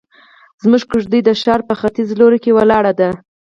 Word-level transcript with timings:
زموږ 0.63 0.83
کيږدۍ 0.91 1.19
د 1.23 1.29
ښار 1.41 1.61
په 1.67 1.73
ختيز 1.79 2.09
لور 2.19 2.33
کې 2.43 2.55
ولاړه 2.57 2.93
ده. 2.99 3.09